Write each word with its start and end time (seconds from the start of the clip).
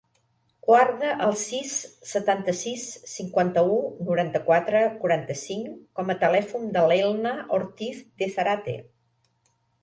Guarda 0.67 1.09
el 1.25 1.33
sis, 1.41 1.73
setanta-sis, 2.11 2.85
cinquanta-u, 3.11 3.75
noranta-quatre, 4.07 4.81
quaranta-cinc 5.05 5.69
com 6.01 6.11
a 6.15 6.17
telèfon 6.25 6.67
de 6.79 6.87
l'Elna 6.93 7.35
Ortiz 7.61 8.03
De 8.25 8.33
Zarate. 8.39 8.77